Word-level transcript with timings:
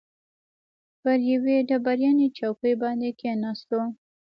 پر 1.01 1.17
یوې 1.31 1.57
ډبرینې 1.69 2.27
چوکۍ 2.37 2.73
باندې 2.81 3.09
کښېناستو. 3.19 3.79